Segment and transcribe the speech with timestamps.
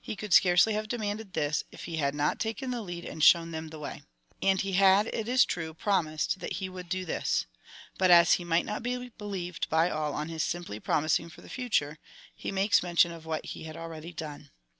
[0.00, 3.52] He could scarcely have demanded this, if he had not taken the lead and shown
[3.52, 4.02] them the way.
[4.42, 7.46] And he had, it is true, promised that he would do this,
[7.96, 11.48] but, as he might not be believed by all on his simply promising for the
[11.48, 12.00] future,
[12.34, 14.50] he makes mention of what he had already done.